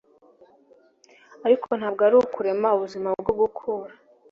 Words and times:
ariko 1.45 1.67
ntabwo 1.79 2.01
ari 2.07 2.15
ukurema 2.19 2.67
ubuzima 2.77 3.09
bwo 3.21 3.33
gukura 3.39 3.93